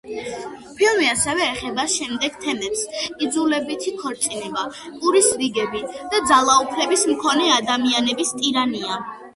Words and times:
ფილმი 0.77 1.09
ასევე 1.09 1.43
ეხება 1.55 1.85
შემდეგ 1.95 2.39
თემებს: 2.45 2.81
იძულებითი 3.27 3.93
ქორწინება, 4.01 4.65
პურის 5.03 5.31
რიგები 5.45 5.85
და 6.17 6.25
ძალაუფლების 6.33 7.09
მქონე 7.15 7.53
ადამიანების 7.63 8.39
ტირანია. 8.43 9.03